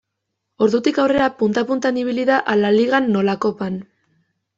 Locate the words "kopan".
3.47-3.77